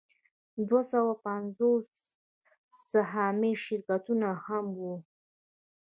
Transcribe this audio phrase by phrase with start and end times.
[0.67, 1.87] دوه سوه پنځوس
[2.91, 4.95] سهامي شرکتونه هم وو